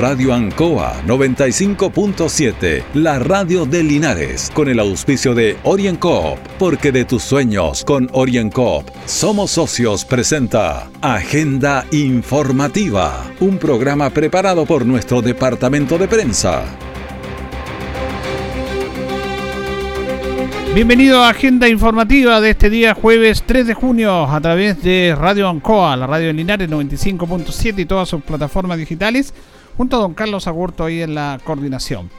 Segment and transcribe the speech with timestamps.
[0.00, 7.22] Radio Ancoa 95.7, la radio de Linares, con el auspicio de OrienCoop, porque de tus
[7.22, 16.08] sueños con OrienCoop somos socios presenta Agenda Informativa, un programa preparado por nuestro departamento de
[16.08, 16.64] prensa.
[20.74, 25.46] Bienvenido a Agenda Informativa de este día jueves 3 de junio a través de Radio
[25.46, 29.34] Ancoa, la radio de Linares 95.7 y todas sus plataformas digitales,
[29.80, 32.10] junto a don Carlos Agurto ahí en la coordinación.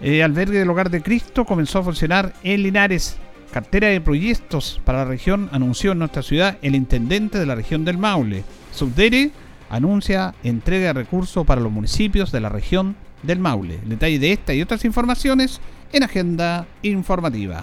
[0.00, 3.16] El albergue del Hogar de Cristo comenzó a funcionar en Linares.
[3.52, 7.84] Cartera de proyectos para la región anunció en nuestra ciudad el intendente de la región
[7.84, 8.42] del Maule.
[8.72, 9.30] Subdere
[9.68, 13.78] anuncia entrega de recursos para los municipios de la región del Maule.
[13.84, 15.60] Detalle de esta y otras informaciones
[15.92, 17.62] en Agenda Informativa.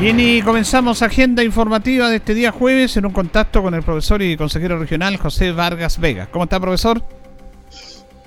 [0.00, 4.22] Bien, y comenzamos agenda informativa de este día jueves en un contacto con el profesor
[4.22, 6.28] y consejero regional José Vargas Vega.
[6.30, 7.02] ¿Cómo está, profesor?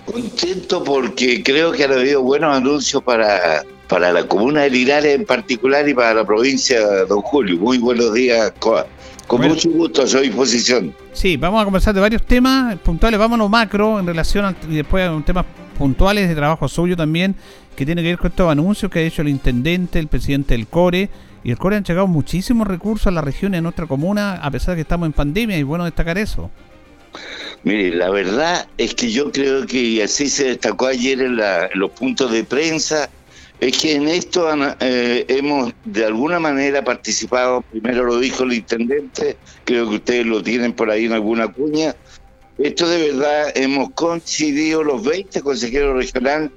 [0.06, 5.26] Contento porque creo que han habido buenos anuncios para, para la comuna de Linares en
[5.26, 7.58] particular y para la provincia de Don Julio.
[7.58, 8.86] Muy buenos días, Coa.
[9.28, 10.94] Con mucho gusto, a su disposición.
[11.14, 13.18] Sí, vamos a conversar de varios temas puntuales.
[13.18, 15.46] Vámonos macro en relación a, y después a temas
[15.78, 17.34] puntuales de trabajo suyo también,
[17.78, 20.68] que tiene que ver con estos anuncios que ha hecho el intendente, el presidente del
[20.68, 21.10] CORE
[21.44, 24.52] y el CORE han llegado muchísimos recursos a la región y a nuestra comuna, a
[24.52, 26.52] pesar de que estamos en pandemia, y bueno destacar eso.
[27.64, 31.40] Mire, la verdad es que yo creo que así se destacó ayer en,
[31.74, 33.10] los puntos de prensa,
[33.60, 34.50] es que en esto
[34.80, 40.42] eh, hemos de alguna manera participado, primero lo dijo el intendente, creo que ustedes lo
[40.42, 41.96] tienen por ahí en alguna cuña,
[42.58, 46.52] esto de verdad hemos coincidido los 20 consejeros regionales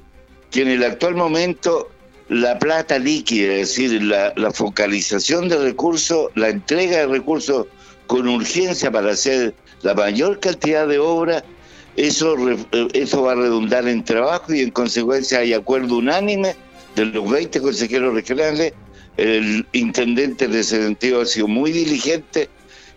[0.50, 1.90] que en el actual momento
[2.34, 7.68] la plata líquida, es decir, la, focalización de recursos, la entrega de recursos
[8.08, 11.44] con urgencia para hacer la mayor cantidad de obras,
[11.96, 12.34] eso,
[12.92, 16.56] eso va a redundar en trabajo y en consecuencia hay acuerdo unánime
[16.96, 18.72] de los 20 consejeros regionales.
[19.16, 22.48] El intendente de ese sentido ha sido muy diligente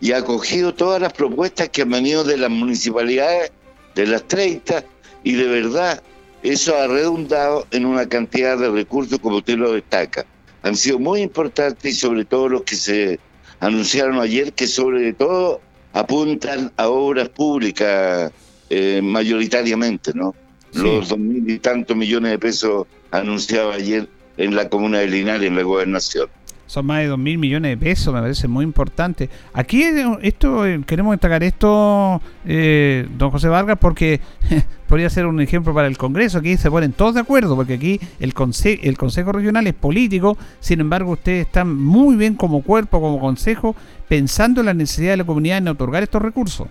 [0.02, 3.52] y ha acogido todas las propuestas que han venido de las municipalidades,
[3.94, 4.84] de las 30,
[5.24, 6.02] y de verdad
[6.50, 10.26] eso ha redundado en una cantidad de recursos como usted lo destaca.
[10.64, 13.20] Han sido muy importantes y sobre todo los que se
[13.60, 15.62] anunciaron ayer, que sobre todo
[15.94, 18.32] apuntan a obras públicas
[18.70, 20.36] eh, mayoritariamente, ¿no?
[20.74, 25.48] Los dos mil y tantos millones de pesos anunciados ayer en la comuna de Linares,
[25.48, 26.30] en la gobernación
[26.68, 29.30] son más de dos mil millones de pesos, me parece muy importante.
[29.54, 29.84] Aquí
[30.22, 34.20] esto eh, queremos destacar esto, eh, don José Vargas, porque
[34.88, 36.38] podría ser un ejemplo para el Congreso.
[36.38, 40.38] Aquí se ponen todos de acuerdo, porque aquí el, conse el Consejo Regional es político,
[40.60, 43.76] sin embargo ustedes están muy bien como cuerpo, como consejo,
[44.08, 46.68] pensando en la necesidad de la comunidad en otorgar estos recursos.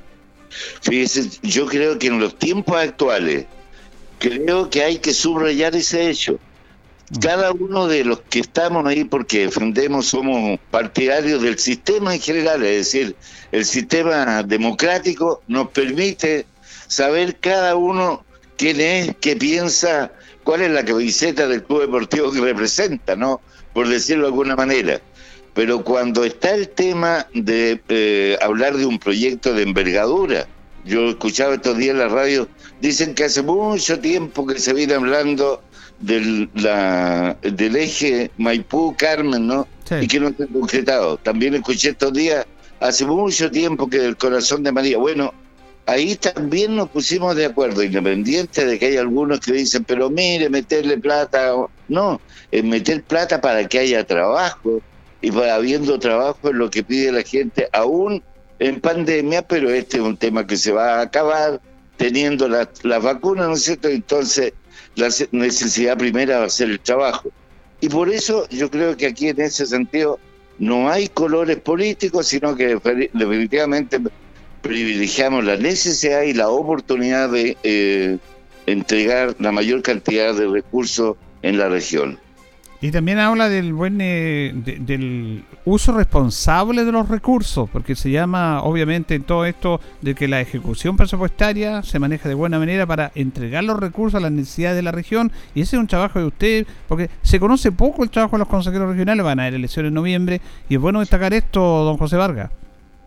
[0.83, 3.47] Fíjese, yo creo que en los tiempos actuales,
[4.19, 6.39] creo que hay que subrayar ese hecho
[7.21, 12.65] cada uno de los que estamos ahí porque defendemos somos partidarios del sistema en general,
[12.65, 13.17] es decir,
[13.53, 16.47] el sistema democrático nos permite
[16.89, 18.25] saber cada uno
[18.57, 20.13] quién es, qué piensa,
[20.43, 23.41] cuál es la camiseta del club deportivo que representa, ¿no?
[23.73, 25.01] Por decirlo de alguna manera.
[25.55, 30.47] Pero cuando está el tema de eh, hablar de un proyecto de envergadura,
[30.85, 32.49] yo escuchaba estos días en la radio,
[32.81, 35.63] dicen que hace mucho tiempo que se viene hablando
[36.01, 39.67] del, la, del eje Maipú-Carmen, ¿no?
[40.01, 41.17] Y que no se ha concretado.
[41.19, 42.47] También escuché estos días,
[42.81, 44.99] hace mucho tiempo que del corazón de María.
[44.99, 45.33] Bueno,
[45.87, 50.51] ahí también nos pusimos de acuerdo, independiente de que hay algunos que dicen, pero mire,
[50.51, 51.53] meterle plata.
[51.89, 52.21] No,
[52.51, 54.81] es meter plata para que haya trabajo.
[55.23, 58.23] Y para habiendo trabajo es lo que pide la gente, aún
[58.59, 61.61] en pandemia, pero este es un tema que se va a acabar
[61.97, 63.89] teniendo las la vacunas, ¿no es cierto?
[63.89, 64.53] Entonces,
[64.97, 67.31] la necesidad primera va a ser el trabajo.
[67.81, 70.19] Y por eso yo creo que aquí en ese sentido
[70.59, 72.79] no hay colores políticos, sino que
[73.13, 74.01] definitivamente
[74.63, 78.19] privilegiamos la necesidad y la oportunidad de eh,
[78.65, 82.19] entregar la mayor cantidad de recursos en la región.
[82.81, 88.63] Y también habla del buen eh, del uso responsable de los recursos, porque se llama
[88.63, 93.65] obviamente todo esto de que la ejecución presupuestaria se maneja de buena manera para entregar
[93.65, 96.67] los recursos a las necesidades de la región, y ese es un trabajo de usted,
[96.87, 99.95] porque se conoce poco el trabajo de los consejeros regionales, van a haber elecciones en
[99.95, 102.51] noviembre, y es bueno destacar esto, don José Vargas.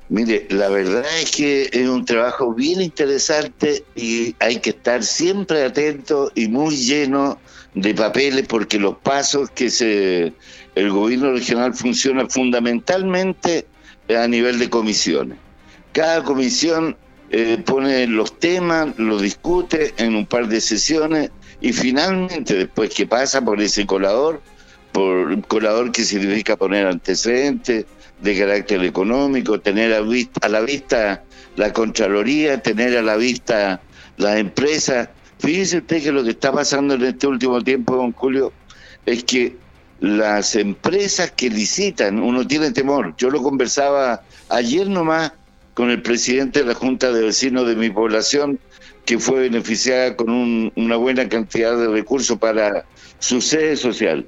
[0.10, 5.63] Mire, la verdad es que es un trabajo bien interesante y hay que estar siempre
[5.63, 7.38] atento y muy lleno
[7.74, 10.33] de papeles porque los pasos que se
[10.75, 13.68] el gobierno regional funciona fundamentalmente
[14.10, 15.38] a nivel de comisiones.
[15.92, 16.95] Cada comisión
[17.31, 21.31] eh, pone los temas, los discute en un par de sesiones
[21.62, 24.42] y finalmente después que pasa por ese colador,
[24.92, 27.86] por colador que significa poner antecedentes
[28.22, 30.00] de carácter económico, tener a,
[30.42, 31.24] a la vista
[31.56, 33.81] la Contraloría, tener a la vista
[34.18, 38.51] las empresas Fíjese usted que lo que está pasando en este último tiempo, don Julio,
[39.06, 39.56] es que
[40.01, 43.15] las empresas que licitan, uno tiene temor.
[43.18, 45.31] Yo lo conversaba ayer nomás
[45.74, 48.59] con el presidente de la Junta de Vecinos de mi población,
[49.06, 52.86] que fue beneficiada con una buena cantidad de recursos para
[53.19, 54.25] su sede social.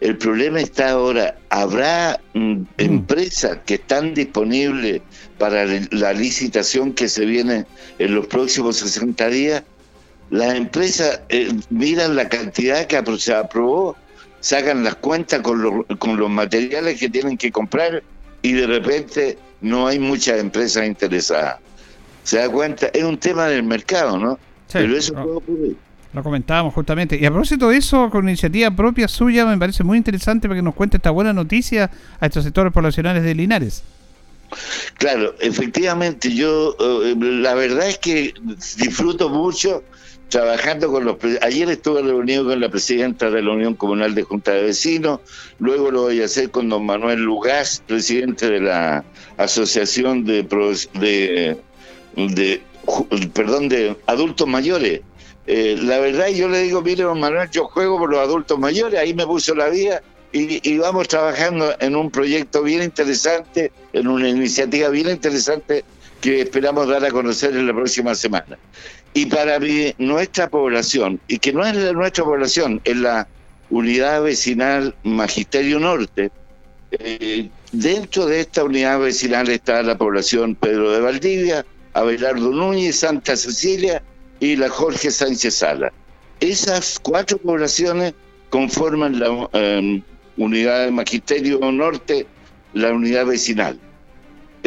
[0.00, 2.66] El problema está ahora, ¿habrá mm, mm.
[2.78, 5.00] empresas que están disponibles
[5.38, 7.64] para la licitación que se viene
[7.98, 9.62] en los próximos 60 días?
[10.30, 13.96] Las empresas eh, miran la cantidad que se aprobó,
[14.40, 18.02] sacan las cuentas con, con los materiales que tienen que comprar
[18.42, 21.58] y de repente no hay muchas empresas interesadas.
[22.22, 22.86] ¿Se da cuenta?
[22.92, 24.38] Es un tema del mercado, ¿no?
[24.72, 25.76] Pero eso puede ocurrir.
[26.12, 27.18] Lo comentábamos justamente.
[27.20, 30.62] Y a propósito de eso, con iniciativa propia suya, me parece muy interesante para que
[30.62, 33.82] nos cuente esta buena noticia a estos sectores poblacionales de Linares.
[34.94, 38.32] Claro, efectivamente, yo eh, la verdad es que
[38.78, 39.82] disfruto mucho
[40.28, 41.16] trabajando con los...
[41.42, 45.20] Ayer estuve reunido con la presidenta de la Unión Comunal de Junta de Vecinos,
[45.58, 49.04] luego lo voy a hacer con don Manuel Lugás, presidente de la
[49.36, 50.42] Asociación de,
[50.94, 51.56] de,
[52.16, 52.62] de
[53.32, 55.00] perdón, de adultos mayores.
[55.46, 58.98] Eh, la verdad, yo le digo, mire, don Manuel, yo juego por los adultos mayores,
[58.98, 59.68] ahí me puso la
[60.32, 65.84] y, y, vamos trabajando en un proyecto bien interesante, en una iniciativa bien interesante
[66.20, 68.58] que esperamos dar a conocer en la próxima semana.
[69.16, 69.58] Y para
[69.96, 73.26] nuestra población, y que no es la nuestra población, es la
[73.70, 76.30] unidad vecinal Magisterio Norte,
[76.90, 81.64] eh, dentro de esta unidad vecinal está la población Pedro de Valdivia,
[81.94, 84.02] Abelardo Núñez, Santa Cecilia
[84.38, 85.90] y la Jorge Sánchez Sala.
[86.40, 88.12] Esas cuatro poblaciones
[88.50, 90.02] conforman la eh,
[90.36, 92.26] unidad de Magisterio Norte,
[92.74, 93.80] la unidad vecinal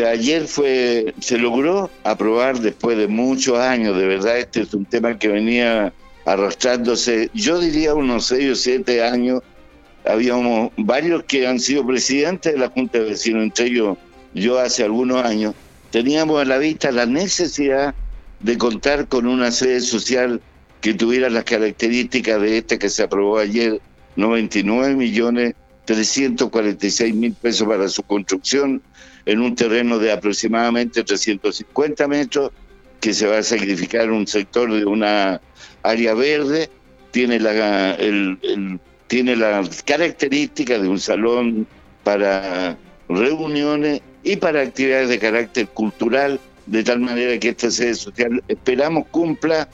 [0.06, 5.18] ayer fue se logró aprobar después de muchos años, de verdad este es un tema
[5.18, 5.94] que venía
[6.26, 9.42] arrastrándose, yo diría unos seis o siete años,
[10.06, 13.98] habíamos varios que han sido presidentes de la Junta de Vecinos, entre ellos
[14.34, 15.56] yo hace algunos años,
[15.92, 17.96] teníamos a la vista la necesidad
[18.40, 20.42] de contar con una sede social
[20.82, 23.82] que tuviera las características de esta que se aprobó ayer,
[24.16, 25.56] 99 millones
[25.90, 28.80] 346 mil pesos para su construcción
[29.26, 32.52] en un terreno de aproximadamente 350 metros
[33.00, 35.42] que se va a sacrificar un sector de una
[35.82, 36.70] área verde,
[37.10, 41.66] tiene la, el, tiene la característica de un salón
[42.04, 42.78] para
[43.08, 49.08] reuniones y para actividades de carácter cultural, de tal manera que esta sede social esperamos
[49.08, 49.68] cumpla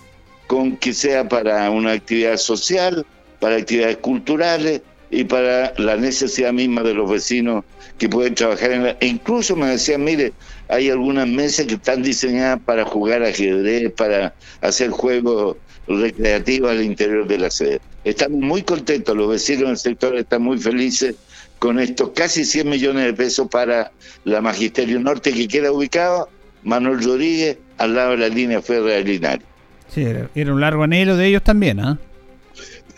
[0.48, 3.06] con que sea para una actividad social,
[3.42, 7.64] para actividades culturales, y para la necesidad misma de los vecinos
[7.98, 8.98] que pueden trabajar en la...
[9.00, 10.34] E incluso me decían, mire,
[10.68, 15.58] hay algunas mesas que están diseñadas para jugar ajedrez, para hacer juegos
[15.88, 17.80] recreativos al interior de la sede.
[18.04, 21.16] Estamos muy contentos, los vecinos del sector están muy felices
[21.60, 23.92] con estos casi 100 millones de pesos para
[24.24, 26.30] la Magisterio Norte que queda ubicado,
[26.64, 29.46] Manuel Rodríguez, al lado de la línea férrea de Linares.
[29.94, 31.98] Sí, era un largo anhelo de ellos también, ¿ah?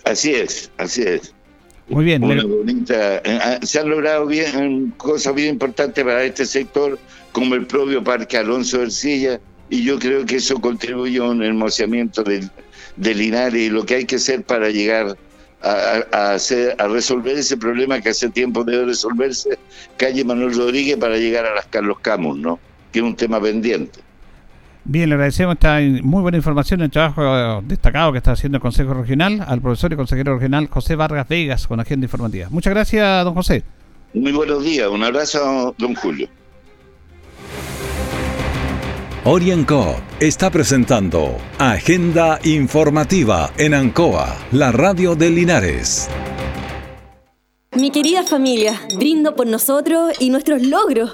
[0.06, 1.34] Así es, así es.
[1.90, 2.22] Muy bien.
[2.22, 7.00] bonita, eh, ah, se han logrado bien cosas bien importantes para este sector,
[7.32, 9.40] como el propio Parque Alonso Ercilla,
[9.70, 12.50] y yo creo que eso contribuye a un hermoseamiento del,
[12.98, 15.18] Linares y lo que hay que hacer para llegar
[15.62, 19.58] a, hacer, a resolver ese problema que hace tiempo debe resolverse,
[19.98, 22.60] calle Manuel Rodríguez, para llegar a las Carlos Camus, ¿no?
[22.92, 24.00] que es un tema pendiente.
[24.90, 28.94] Bien, le agradecemos esta muy buena información, el trabajo destacado que está haciendo el Consejo
[28.94, 32.48] Regional, al profesor y consejero regional José Vargas Vegas con Agenda Informativa.
[32.50, 33.64] Muchas gracias, don José.
[34.14, 36.30] Muy buenos días, un abrazo, don Julio.
[39.26, 46.10] Orienco está presentando Agenda Informativa en Ancoa, la radio de Linares.
[47.76, 51.14] Mi querida familia, brindo por nosotros y nuestros logros,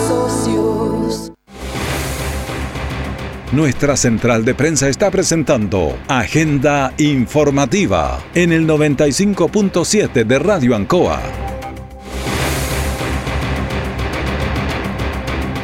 [3.51, 11.21] Nuestra central de prensa está presentando Agenda Informativa en el 95.7 de Radio Ancoa.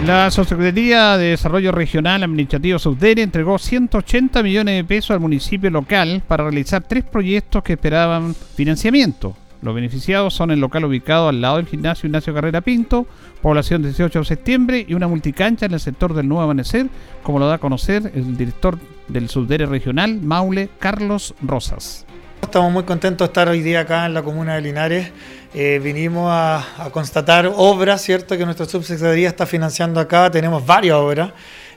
[0.06, 6.22] La Subsecretaría de Desarrollo Regional Administrativo Subdere entregó 180 millones de pesos al municipio local
[6.28, 9.34] para realizar tres proyectos que esperaban financiamiento.
[9.62, 13.06] Los beneficiados son el local ubicado al lado del gimnasio Ignacio Carrera Pinto,
[13.42, 16.88] población 18 de septiembre y una multicancha en el sector del Nuevo Amanecer,
[17.24, 22.06] como lo da a conocer el director del Subdere Regional, Maule, Carlos Rosas.
[22.42, 25.12] Estamos muy contentos de estar hoy día acá en la comuna de Linares
[25.54, 28.38] eh, vinimos a, constatar obras, ¿cierto?
[28.38, 30.30] Que nuestra subsecretaría está financiando acá.
[30.30, 31.32] Tenemos varias obras.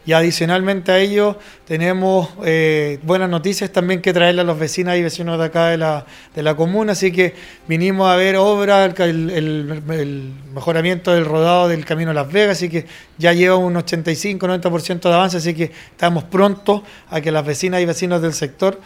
[0.07, 5.02] Y adicionalmente a ello, tenemos eh, buenas noticias también que traerle a los vecinos y
[5.02, 6.92] vecinos de acá de la, de la comuna.
[6.92, 7.35] Así que
[7.69, 12.57] vinimos a ver obras, el, mejoramiento del rodado del Camino Las Vegas.
[12.57, 12.87] Así que
[13.19, 15.37] ya lleva un 85-90% de avance.
[15.37, 18.80] Así que estamos prontos a que las vecinas y vecinos del sector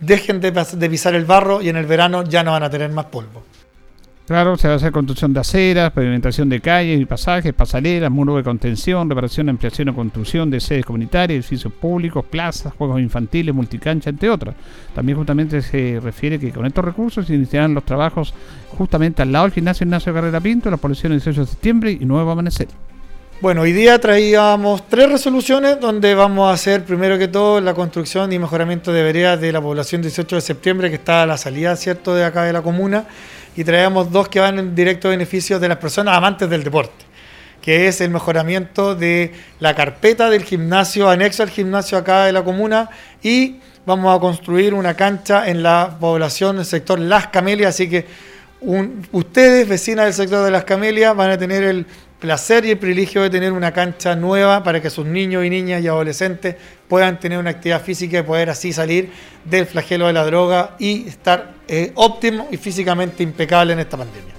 [0.00, 2.90] dejen de, de pisar el barro y en el verano ya no van a tener
[2.90, 3.44] más polvo.
[4.26, 8.36] Claro, se va a hacer construcción de aceras, pavimentación de calles y pasajes, pasarelas, muros
[8.36, 14.10] de contención, reparación, ampliación o construcción de sedes comunitarias, edificios públicos, plazas, juegos infantiles, multicancha,
[14.10, 14.56] entre otras.
[14.96, 18.34] También justamente se refiere que con estos recursos se iniciarán los trabajos
[18.76, 22.04] justamente al lado del gimnasio Ignacio Carrera Pinto, la población el 18 de septiembre y
[22.04, 22.66] Nuevo Amanecer.
[23.40, 28.32] Bueno, hoy día traíamos tres resoluciones donde vamos a hacer primero que todo la construcción
[28.32, 31.76] y mejoramiento de veredas de la población 18 de septiembre que está a la salida,
[31.76, 33.04] ¿cierto?, de acá de la comuna
[33.56, 37.04] y traemos dos que van en directo beneficio de las personas amantes del deporte,
[37.62, 42.44] que es el mejoramiento de la carpeta del gimnasio, anexo al gimnasio acá de la
[42.44, 42.90] comuna,
[43.22, 48.06] y vamos a construir una cancha en la población del sector Las Camelias, así que
[49.12, 51.86] ustedes, vecinas del sector de Las Camelias, van a tener el
[52.18, 55.82] placer y el privilegio de tener una cancha nueva para que sus niños y niñas
[55.82, 56.56] y adolescentes
[56.88, 59.10] puedan tener una actividad física y poder así salir
[59.44, 64.34] del flagelo de la droga y estar eh, óptimo y físicamente impecable en esta pandemia.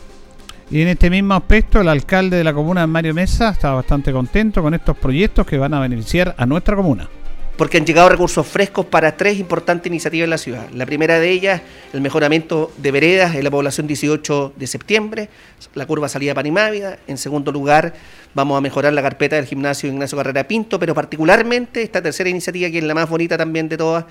[0.69, 4.61] Y en este mismo aspecto, el alcalde de la comuna, Mario Mesa, está bastante contento
[4.61, 7.07] con estos proyectos que van a beneficiar a nuestra comuna
[7.57, 10.69] porque han llegado recursos frescos para tres importantes iniciativas en la ciudad.
[10.73, 11.61] La primera de ellas,
[11.91, 15.29] el mejoramiento de veredas en la población 18 de septiembre,
[15.73, 16.99] la curva salida Panimávida.
[17.07, 17.93] En segundo lugar,
[18.35, 22.69] vamos a mejorar la carpeta del gimnasio Ignacio Carrera Pinto, pero particularmente esta tercera iniciativa,
[22.69, 24.05] que es la más bonita también de todas,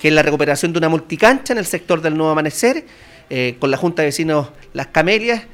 [0.00, 2.84] que es la recuperación de una multicancha en el sector del Nuevo Amanecer,
[3.30, 5.44] eh, con la Junta de Vecinos Las Camelias,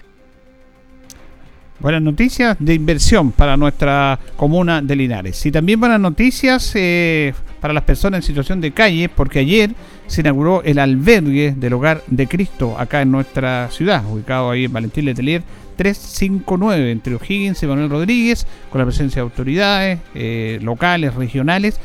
[1.84, 5.44] Buenas noticias de inversión para nuestra comuna de Linares.
[5.44, 9.72] Y también buenas noticias eh, para las personas en situación de calle, porque ayer
[10.06, 14.72] se inauguró el albergue del Hogar de Cristo acá en nuestra ciudad, ubicado ahí en
[14.72, 15.42] Valentín Letelier
[15.76, 21.78] 359, entre O'Higgins y Manuel Rodríguez, con la presencia de autoridades eh, locales, regionales.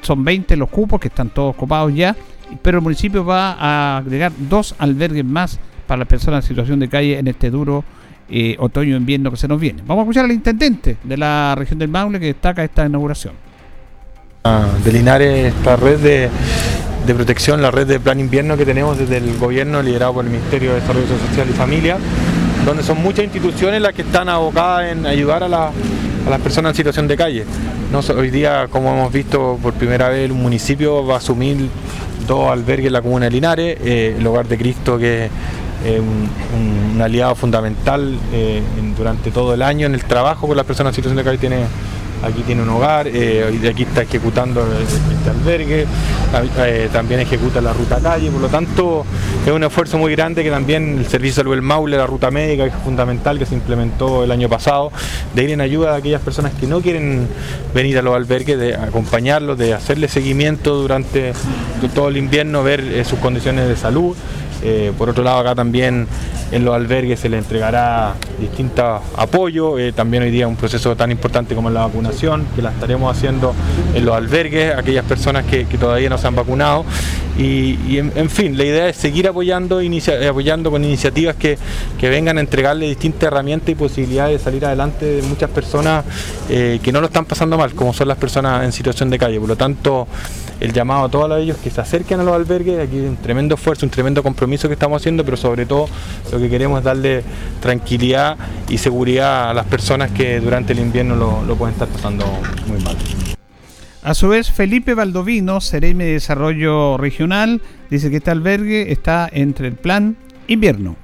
[0.00, 2.16] Son 20 los cupos que están todos copados ya,
[2.62, 6.88] pero el municipio va a agregar dos albergues más para las personas en situación de
[6.88, 7.84] calle en este duro
[8.28, 9.82] eh, otoño-invierno que se nos viene.
[9.86, 13.34] Vamos a escuchar al intendente de la región del Maule que destaca esta inauguración.
[14.44, 19.16] Ah, de Linares, esta red de, protección, la red de plan invierno que tenemos desde
[19.16, 21.98] el gobierno liderado por el Ministerio de Desarrollo Social y Familia,
[22.64, 27.08] donde son muchas instituciones las que están abocadas en ayudar a, las personas en situación
[27.08, 27.44] de calle.
[28.16, 31.68] Hoy día, como hemos visto por primera vez, un municipio va a asumir
[32.26, 35.28] dos albergues en la comuna de Linares, eh, el Hogar de Cristo que
[35.84, 38.62] un, aliado fundamental eh,
[38.96, 41.38] durante todo el año en el trabajo con las personas en situación de calle.
[41.38, 41.64] Tiene,
[42.22, 45.86] aquí tiene un hogar, eh, aquí está ejecutando este albergue,
[46.58, 49.04] eh, también ejecuta la ruta calle, por lo tanto
[49.44, 52.30] es un esfuerzo muy grande que también el Servicio de Salud del Maule, la ruta
[52.30, 54.90] médica, que es fundamental, que se implementó el año pasado,
[55.34, 57.28] de ir en ayuda a aquellas personas que no quieren
[57.74, 61.32] venir a los albergues, de acompañarlos, de hacerle seguimiento durante
[61.94, 64.16] todo el invierno, ver sus condiciones de salud.
[64.62, 66.06] Eh, por otro lado, acá también
[66.52, 71.10] en los albergues se les entregará distintos apoyos, eh, también hoy día un proceso tan
[71.10, 73.54] importante como la vacunación, que la estaremos haciendo
[73.94, 76.84] en los albergues, aquellas personas que, todavía no se han vacunado.
[77.38, 79.82] Y, en, fin, la idea es seguir apoyando,
[80.28, 81.58] apoyando con iniciativas que,
[82.00, 86.04] vengan a entregarle distintas herramientas y posibilidades de salir adelante de muchas personas
[86.48, 89.38] eh, que no lo están pasando mal, como son las personas en situación de calle.
[89.38, 90.06] Por lo tanto,
[90.60, 93.56] el llamado a todos ellos que se acerquen a los albergues, aquí hay un tremendo
[93.56, 95.88] esfuerzo, un tremendo compromiso que estamos haciendo, pero sobre todo
[96.36, 97.22] lo que queremos es darle
[97.60, 98.36] tranquilidad
[98.68, 102.26] y seguridad a las personas que durante el invierno lo, pueden estar pasando
[102.66, 102.96] muy mal.
[104.02, 109.68] A su vez, Felipe Valdovino, Cereme de Desarrollo Regional, dice que este albergue está entre
[109.68, 110.16] el plan
[110.46, 110.96] invierno.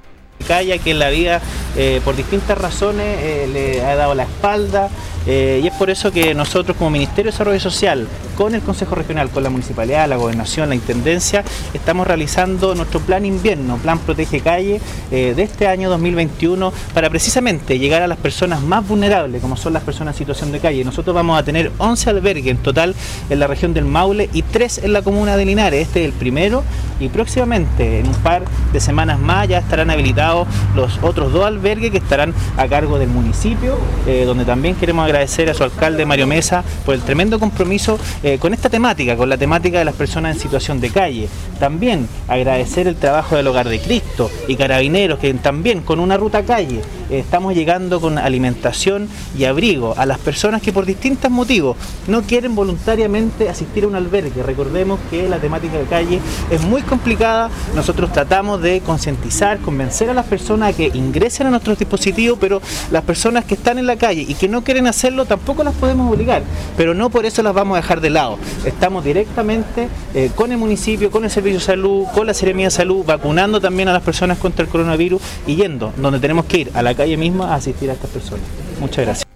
[0.47, 1.41] Calla que la vida,
[1.75, 4.89] eh, por distintas razones, eh, le ha dado la espalda,
[5.25, 8.07] eh, y es por eso que nosotros como Ministerio de Desarrollo Social,
[8.37, 13.25] con el Consejo Regional, con la Municipalidad, la Gobernación, la Intendencia, estamos realizando nuestro plan
[13.25, 14.81] invierno, Plan Protege Calle,
[15.11, 19.83] de este año 2021, para precisamente llegar a las personas más vulnerables, como son las
[19.83, 20.83] personas en situación de calle.
[20.83, 22.95] Nosotros vamos a tener 11 albergues en total
[23.29, 25.87] en la región del Maule y 3 en la comuna de Linares.
[25.87, 26.63] Este es el primero
[26.99, 30.32] y próximamente, en un par de semanas más, ya estarán habilitados
[30.75, 35.49] los otros dos albergues que estarán a cargo del municipio, eh, donde también queremos agradecer
[35.49, 39.37] a su alcalde Mario Mesa por el tremendo compromiso eh, con esta temática, con la
[39.37, 41.29] temática de las personas en situación de calle.
[41.59, 46.43] También agradecer el trabajo del Hogar de Cristo y Carabineros, que también con una ruta
[46.43, 46.81] calle
[47.19, 51.77] estamos llegando con alimentación y abrigo a las personas que por distintos motivos
[52.07, 54.43] no quieren voluntariamente asistir a un albergue.
[54.43, 57.49] Recordemos que la temática de calle es muy complicada.
[57.75, 62.61] Nosotros tratamos de concientizar, convencer a las personas a que ingresen a nuestros dispositivos, pero
[62.91, 66.11] las personas que están en la calle y que no quieren hacer tampoco las podemos
[66.11, 66.41] obligar,
[66.75, 68.37] pero no por eso las vamos a dejar de lado.
[68.65, 72.71] Estamos directamente eh, con el municipio, con el Servicio de Salud, con la Seremía de
[72.71, 76.71] Salud, vacunando también a las personas contra el coronavirus y yendo donde tenemos que ir,
[76.73, 78.45] a la calle misma, a asistir a estas personas.
[78.79, 79.27] Muchas gracias.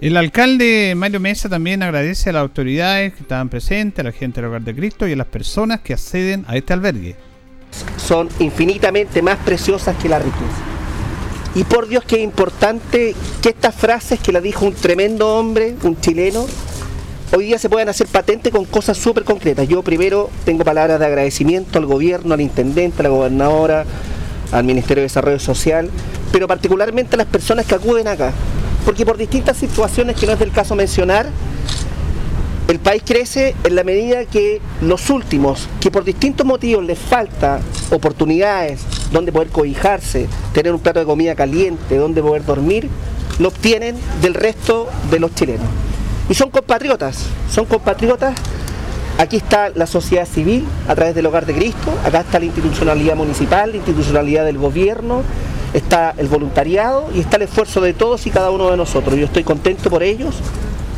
[0.00, 4.40] El alcalde Mario Mesa también agradece a las autoridades que estaban presentes, a la gente
[4.40, 7.16] del Hogar de Cristo y a las personas que acceden a este albergue.
[7.96, 10.62] Son infinitamente más preciosas que la riqueza.
[11.56, 15.74] Y por Dios que es importante que estas frases que la dijo un tremendo hombre,
[15.82, 16.46] un chileno,
[17.36, 19.66] hoy día se puedan hacer patentes con cosas súper concretas.
[19.66, 23.84] Yo primero tengo palabras de agradecimiento al gobierno, al intendente, a la gobernadora,
[24.52, 25.90] al Ministerio de Desarrollo Social,
[26.38, 28.32] pero particularmente las personas que acuden acá.
[28.84, 31.26] Porque por distintas situaciones que no es del caso mencionar,
[32.68, 37.58] el país crece en la medida que los últimos, que por distintos motivos les falta
[37.90, 42.88] oportunidades donde poder cobijarse, tener un plato de comida caliente, donde poder dormir,
[43.40, 45.66] lo obtienen del resto de los chilenos.
[46.28, 48.38] Y son compatriotas, son compatriotas.
[49.18, 53.16] Aquí está la sociedad civil a través del Hogar de Cristo, acá está la institucionalidad
[53.16, 55.24] municipal, la institucionalidad del gobierno,
[55.74, 59.16] está el voluntariado y está el esfuerzo de todos y cada uno de nosotros.
[59.16, 60.34] Yo estoy contento por ellos,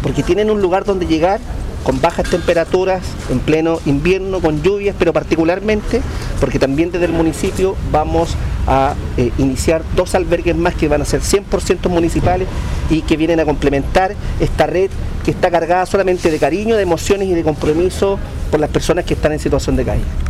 [0.02, 1.40] porque tienen un lugar donde llegar
[1.84, 6.02] con bajas temperaturas, en pleno invierno, con lluvias, pero particularmente
[6.38, 8.34] porque también desde el municipio vamos
[8.66, 12.48] a eh, iniciar dos albergues más que van a ser 100% municipales
[12.90, 14.90] y que vienen a complementar esta red
[15.24, 18.18] que está cargada solamente de cariño, de emociones y de compromiso
[18.50, 20.29] por las personas que están en situación de calle.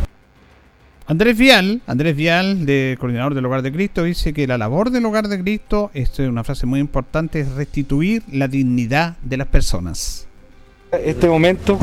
[1.11, 5.05] Andrés Vial, Andrés Vial, de coordinador del Hogar de Cristo, dice que la labor del
[5.07, 9.49] Hogar de Cristo, esto es una frase muy importante, es restituir la dignidad de las
[9.49, 10.29] personas
[10.93, 11.79] este momento,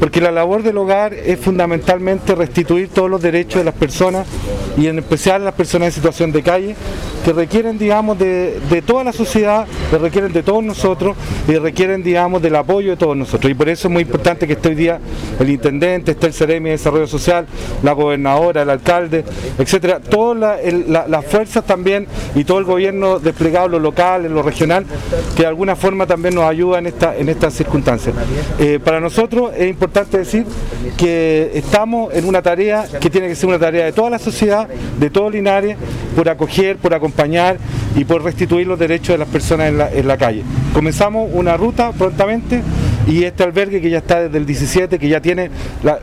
[0.00, 4.26] porque la labor del hogar es fundamentalmente restituir todos los derechos de las personas
[4.78, 6.74] y en especial las personas en situación de calle,
[7.24, 11.16] que requieren, digamos, de, toda la sociedad, que requieren de todos nosotros
[11.48, 13.50] y requieren, digamos, del apoyo de todos nosotros.
[13.50, 15.00] Y por eso es muy importante que hoy día
[15.40, 17.46] el intendente, esté el Ceremi de Desarrollo Social,
[17.82, 19.24] la gobernadora, el alcalde,
[19.58, 24.86] etcétera, todas las fuerzas también y todo el gobierno desplegado lo local, lo regional,
[25.34, 28.14] que de alguna forma también nos ayuda en, esta, en estas circunstancias.
[28.58, 30.46] Eh, para nosotros es importante decir
[30.96, 34.68] que estamos en una tarea que tiene que ser una tarea de toda la sociedad,
[34.68, 35.76] de todo Linares,
[36.14, 37.58] por acoger, por acompañar
[37.94, 40.42] y por restituir los derechos de las personas en la, en la calle.
[40.72, 42.62] Comenzamos una ruta prontamente
[43.06, 45.50] y este albergue que ya está desde el 17, que ya tiene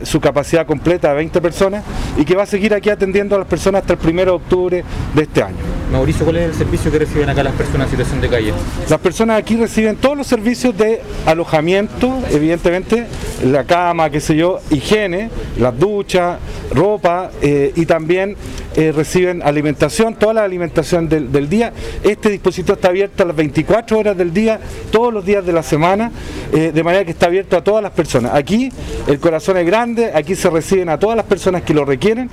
[0.02, 1.84] su capacidad completa de 20 personas
[2.16, 4.84] y que va a seguir aquí atendiendo a las personas hasta el 1 de octubre
[5.14, 5.83] de este año.
[5.94, 8.52] Mauricio, ¿cuál es el servicio que reciben acá las personas en situación de calle?
[8.90, 13.06] Las personas aquí reciben todos los servicios de alojamiento, evidentemente,
[13.44, 16.38] la cama, qué sé yo, higiene, las duchas,
[16.72, 18.36] ropa eh, y también
[18.74, 21.72] eh, reciben alimentación, toda la alimentación del, día.
[22.02, 24.58] Este dispositivo está abierto a las 24 horas del día,
[24.90, 26.10] todos los días de la semana,
[26.52, 28.32] eh, de manera que está abierto a todas las personas.
[28.34, 28.68] Aquí
[29.06, 32.28] el corazón es grande, aquí se reciben a todas las personas que lo requieren,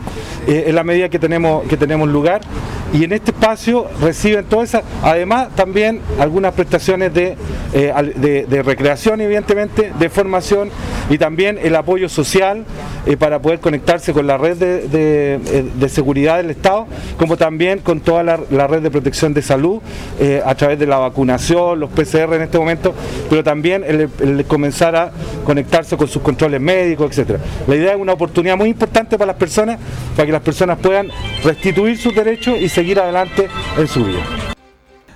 [0.47, 2.41] en la medida que tenemos, que tenemos lugar
[2.93, 7.38] y en este espacio reciben todas esas, además también algunas prestaciones de,
[7.73, 10.69] eh, de, recreación evidentemente, de formación
[11.10, 12.65] y también el apoyo social
[13.06, 18.01] eh, para poder conectarse con la red de, eh, seguridad del Estado, como también con
[18.01, 19.82] toda la, red de protección de salud
[20.45, 22.93] a través de la vacunación, los PCR en este momento,
[23.30, 25.12] pero también el, comenzar a
[25.45, 27.39] conectarse con sus controles médicos, etcétera.
[27.67, 29.80] La idea es una oportunidad muy importante para las personas,
[30.15, 31.10] para que las personas puedan
[31.43, 34.26] restituir sus derechos y seguir adelante en su vida.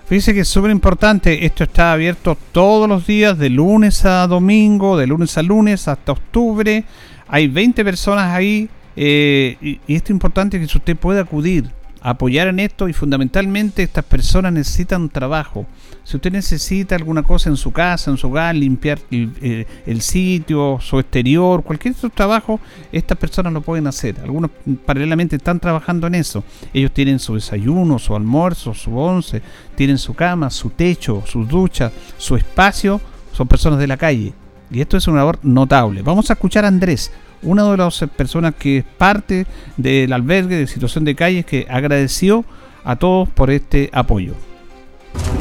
[0.05, 4.95] Fíjese que es súper importante, esto está abierto todos los días, de lunes a domingo,
[4.97, 6.83] de lunes a lunes hasta octubre.
[7.27, 11.65] Hay 20 personas ahí eh, y, y, esto es importante que usted pueda acudir
[12.09, 15.65] apoyar en esto y fundamentalmente estas personas necesitan trabajo.
[16.03, 20.77] Si usted necesita alguna cosa en su casa, en su hogar, limpiar el, eh, sitio,
[20.79, 22.59] su exterior, cualquier otro trabajo,
[22.91, 24.19] estas personas lo pueden hacer.
[24.21, 24.51] Algunos
[24.85, 26.43] paralelamente están trabajando en eso.
[26.75, 29.41] Ellos tienen su desayuno, su almuerzo, su once,
[29.73, 33.01] tienen su cama, su techo, sus duchas, su espacio.
[33.33, 34.31] Son personas de la calle.
[34.69, 36.03] Y esto es una labor notable.
[36.03, 37.11] Vamos a escuchar a Andrés
[37.45, 39.45] una de las personas que es parte
[39.77, 42.43] del albergue de situación de calles que agradeció
[42.83, 44.33] a todos por este apoyo.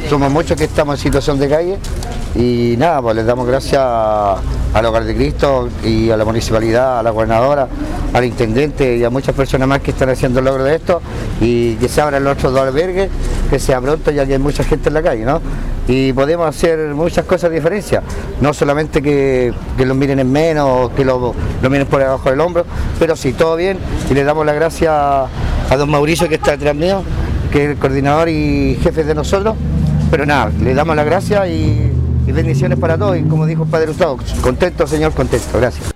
[0.09, 1.77] Somos muchos que estamos en situación de calle
[2.35, 7.03] y nada, pues les damos gracias al Hogar de Cristo y a la municipalidad, a
[7.03, 7.67] la gobernadora,
[8.13, 11.01] al intendente y a muchas personas más que están haciendo el logro de esto
[11.41, 13.09] y que se abran los otros dos albergues,
[13.49, 15.41] que sea pronto ya que hay mucha gente en la calle, ¿no?
[15.87, 18.01] Y podemos hacer muchas cosas de diferencia,
[18.41, 22.41] no solamente que, que los miren en menos, que lo, lo miren por debajo del
[22.41, 22.65] hombro,
[22.97, 23.77] pero sí, todo bien
[24.09, 27.03] y le damos las gracias a don Mauricio que está detrás mío
[27.55, 29.55] que es el coordinador y jefe de nosotros.
[30.11, 31.89] Pero nada, le damos las gracias y,
[32.27, 33.17] bendiciones para todos.
[33.17, 35.57] Y como dijo el Padre Gustavo, contento, señor, contento.
[35.57, 35.94] Gracias.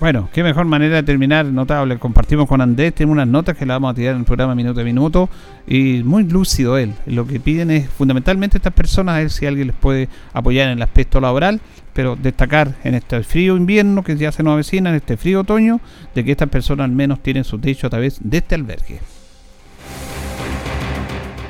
[0.00, 1.98] Bueno, qué mejor manera de terminar, notable.
[1.98, 4.80] Compartimos con Andrés, tenemos unas notas que le vamos a tirar en el programa minuto
[4.80, 5.28] a minuto
[5.66, 6.94] y muy lúcido él.
[7.04, 10.78] Lo que piden es fundamentalmente estas personas, a ver si alguien les puede apoyar en
[10.78, 11.60] el aspecto laboral,
[11.92, 15.80] pero destacar en este frío invierno que ya se nos avecina, en este frío otoño,
[16.14, 19.00] de que estas personas al menos tienen su techo a través de este albergue.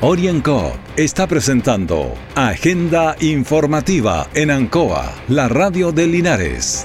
[0.01, 6.85] Orienco está presentando Agenda Informativa en Ancoa, la radio de Linares.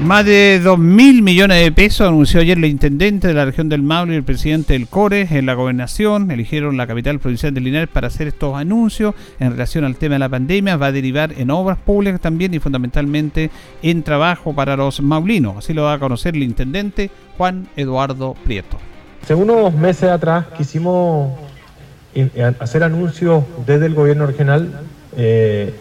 [0.00, 3.82] Más de 2 mil millones de pesos anunció ayer el intendente de la región del
[3.82, 6.30] Maule y el presidente del CORE en la gobernación.
[6.30, 10.20] Eligieron la capital provincial de Linares para hacer estos anuncios en relación al tema de
[10.20, 10.76] la pandemia.
[10.76, 13.50] Va a derivar en obras públicas también y fundamentalmente
[13.82, 15.56] en trabajo para los maulinos.
[15.56, 18.78] Así lo va a conocer el intendente Juan Eduardo Prieto.
[19.24, 21.32] Hace unos meses atrás quisimos
[22.14, 24.80] eh, hacer anuncios desde el gobierno regional
[25.16, 25.74] eh,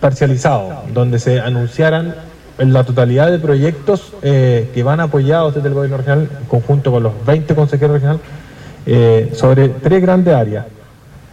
[0.00, 5.96] parcializados, donde se anunciaran la totalidad de proyectos eh, que van apoyados desde el gobierno
[5.96, 8.22] regional, en conjunto con los 20 consejeros regionales,
[8.86, 10.66] eh, sobre tres grandes áreas,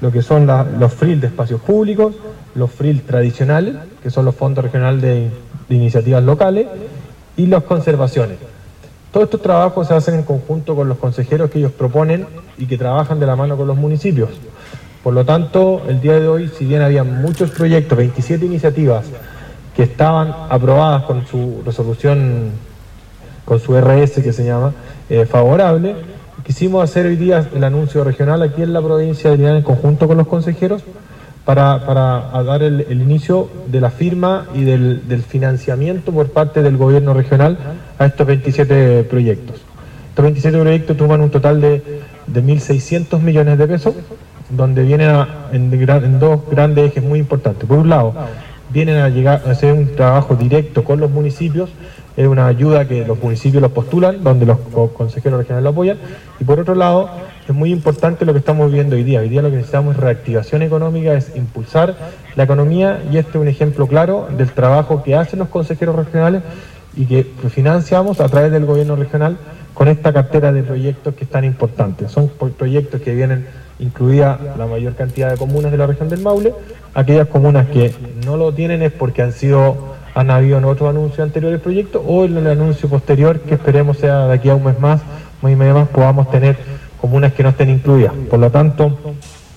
[0.02, 0.48] lo que son
[0.80, 2.16] los FRIL de espacios públicos,
[2.56, 5.30] los FRIL tradicionales, que son los fondos regionales de,
[5.68, 6.68] de iniciativas locales,
[7.36, 8.38] y las conservaciones.
[9.12, 12.28] Todos estos trabajos se hacen en conjunto con los consejeros que ellos proponen
[12.58, 14.30] y que trabajan de la mano con los municipios.
[15.04, 19.06] Por lo tanto, el día de hoy, si bien había muchos proyectos, 27 iniciativas,
[19.80, 22.52] que estaban aprobadas con su resolución,
[23.46, 24.74] con su RS que se llama,
[25.10, 25.96] eh, favorable.
[26.46, 30.06] Quisimos hacer hoy día el anuncio regional aquí en la provincia de Linares en conjunto
[30.06, 30.84] con los consejeros
[31.46, 37.14] para, para dar el, inicio de la firma y del, financiamiento por parte del gobierno
[37.14, 37.58] regional
[37.98, 39.62] a estos 27 proyectos.
[40.10, 43.96] Estos 27 proyectos toman un total de, de 1.600 millones de pesos,
[44.50, 47.66] donde vienen en, en dos grandes ejes muy importantes.
[47.66, 48.14] Por un lado,
[48.70, 51.70] vienen a llegar a hacer un trabajo directo con los municipios,
[52.18, 54.60] es una ayuda que los municipios los postulan, donde los
[54.96, 55.98] consejeros regionales lo apoyan,
[56.40, 57.10] y por otro lado,
[57.48, 59.22] es muy importante lo que estamos viendo hoy día.
[59.22, 61.96] Hoy día lo que necesitamos es reactivación económica, es impulsar
[62.36, 66.44] la economía, y este es un ejemplo claro del trabajo que hacen los consejeros regionales
[66.96, 69.38] y que financiamos a través del gobierno regional
[69.74, 72.10] con esta cartera de proyectos que es tan importante.
[72.10, 73.48] Son proyectos que vienen
[73.80, 76.54] incluida la mayor cantidad de comunas de la región del Maule.
[76.94, 77.94] Aquellas comunas que
[78.26, 82.04] no lo tienen es porque han sido han habido en otros anuncios anteriores del proyecto
[82.06, 85.02] o en el anuncio posterior que esperemos sea de aquí a un mes más,
[85.42, 86.58] un mes y medio más, podamos tener
[87.00, 88.12] comunas que no estén incluidas.
[88.30, 88.98] Por lo tanto,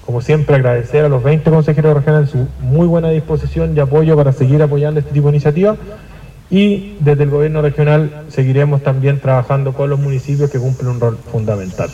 [0.07, 4.33] como siempre, agradecer a los 20 consejeros regionales su muy buena disposición y apoyo para
[4.33, 5.79] seguir apoyando este tipo de iniciativas
[6.51, 11.17] y desde el gobierno regional seguiremos también trabajando con los municipios que cumplen un rol
[11.17, 11.89] fundamental.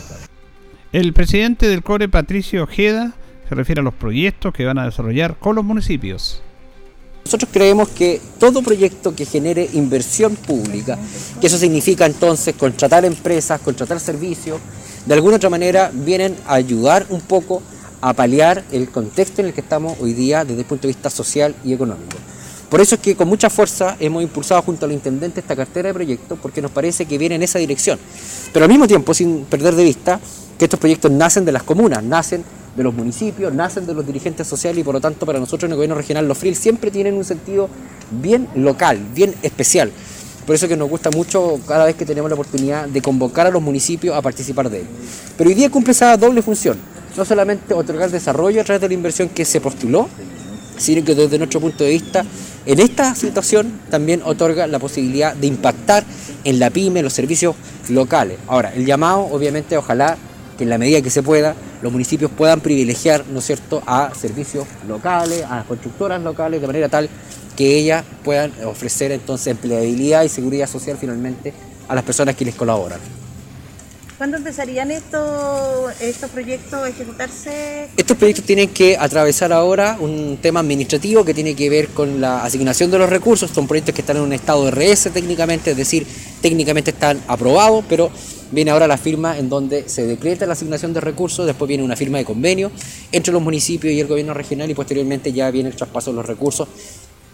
[0.91, 3.13] El presidente del CORE, Patricio Ojeda,
[3.47, 6.41] se refiere a los proyectos que van a desarrollar con los municipios.
[7.25, 10.97] Nosotros creemos que todo proyecto que genere inversión pública,
[11.39, 14.59] que eso significa entonces contratar empresas, contratar servicios,
[15.05, 17.61] de alguna otra manera vienen a ayudar un poco
[18.01, 21.11] a paliar el contexto en el que estamos hoy día desde el punto de vista
[21.11, 22.17] social y económico.
[22.69, 25.93] Por eso es que con mucha fuerza hemos impulsado junto al intendente esta cartera de
[25.93, 27.97] proyectos porque nos parece que viene en esa dirección.
[28.53, 30.19] Pero al mismo tiempo, sin perder de vista
[30.57, 32.43] que estos proyectos nacen de las comunas, nacen
[32.75, 35.71] de los municipios, nacen de los dirigentes sociales y por lo tanto para nosotros en
[35.71, 37.69] el gobierno regional los FRIL siempre tienen un sentido
[38.11, 39.91] bien local, bien especial.
[40.45, 43.51] Por eso que nos gusta mucho cada vez que tenemos la oportunidad de convocar a
[43.51, 44.87] los municipios a participar de él.
[45.37, 46.77] Pero hoy día cumple esa doble función,
[47.17, 50.07] no solamente otorgar desarrollo a través de la inversión que se postuló,
[50.77, 52.25] sino que desde nuestro punto de vista,
[52.71, 56.03] en esta situación también otorga la posibilidad de impactar
[56.43, 57.55] en la pyme, en los servicios
[57.89, 58.37] locales.
[58.47, 60.17] Ahora, el llamado, obviamente, ojalá
[60.55, 64.13] que en la medida que se pueda, los municipios puedan privilegiar, ¿no es cierto?, a
[64.13, 67.09] servicios locales, a constructoras locales, de manera tal
[67.57, 71.53] que ellas puedan ofrecer entonces empleabilidad y seguridad social finalmente
[71.87, 72.99] a las personas que les colaboran.
[74.19, 77.87] ¿Cuándo empezarían estos, estos proyectos a ejecutarse?
[77.95, 82.43] Estos proyectos tienen que atravesar ahora un tema administrativo que tiene que ver con la
[82.43, 83.49] asignación de los recursos.
[83.49, 86.05] Son proyectos que están en un estado de RS técnicamente, es decir,
[86.41, 88.11] técnicamente están aprobados, pero
[88.51, 91.95] viene ahora la firma en donde se decreta la asignación de recursos, después viene una
[91.95, 92.71] firma de convenio
[93.13, 96.25] entre los municipios y el gobierno regional y posteriormente ya viene el traspaso de los
[96.25, 96.67] recursos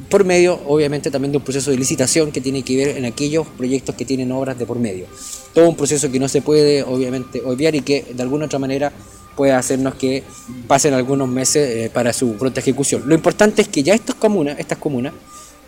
[0.09, 3.47] por medio, obviamente, también de un proceso de licitación que tiene que ver en aquellos
[3.47, 5.05] proyectos que tienen obras de por medio.
[5.53, 8.91] Todo un proceso que no se puede, obviamente, obviar y que de alguna otra manera
[9.35, 10.23] puede hacernos que
[10.67, 13.03] pasen algunos meses eh, para su pronta ejecución.
[13.05, 15.13] Lo importante es que ya estas comunas, estas comunas,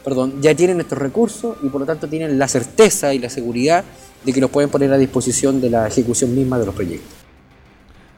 [0.03, 3.83] perdón, ya tienen estos recursos y por lo tanto tienen la certeza y la seguridad
[4.23, 7.26] de que los pueden poner a disposición de la ejecución misma de los proyectos.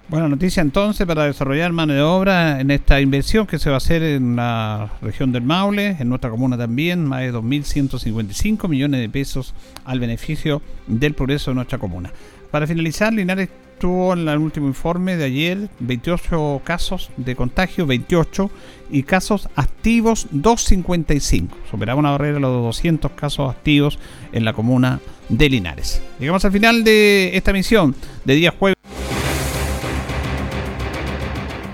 [0.09, 3.77] Buena noticia entonces para desarrollar mano de obra en esta inversión que se va a
[3.77, 9.07] hacer en la región del Maule, en nuestra comuna también, más de 2.155 millones de
[9.07, 9.53] pesos
[9.85, 12.11] al beneficio del progreso de nuestra comuna.
[12.49, 18.49] Para finalizar, Linares tuvo en el último informe de ayer 28 casos de contagio, 28,
[18.89, 21.55] y casos activos 255.
[21.69, 23.99] Superaba una barrera de los 200 casos activos
[24.31, 26.01] en la comuna de Linares.
[26.19, 27.93] Llegamos al final de esta misión
[28.25, 28.78] de día jueves.